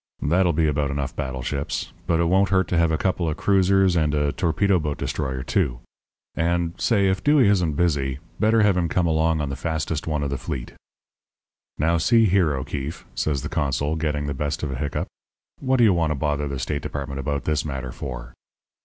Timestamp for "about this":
17.19-17.63